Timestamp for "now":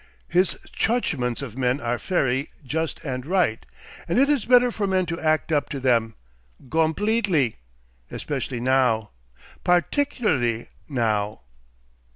8.59-9.11, 10.89-11.41